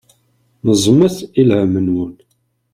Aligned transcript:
Neẓmet 0.65 1.17
i 1.41 1.41
lhem-nwen. 1.47 2.15